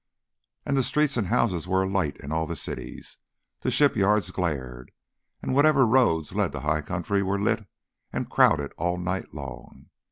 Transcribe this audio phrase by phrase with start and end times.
[0.65, 3.19] And the streets and houses were alight in all the cities,
[3.59, 4.89] the shipyards glared,
[5.43, 7.67] and whatever roads led to high country were lit
[8.11, 9.91] and crowded all night long.